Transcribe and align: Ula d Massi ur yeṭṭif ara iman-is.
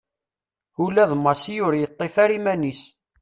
Ula 0.83 1.03
d 1.11 1.13
Massi 1.17 1.55
ur 1.67 1.73
yeṭṭif 1.75 2.15
ara 2.23 2.33
iman-is. 2.37 2.81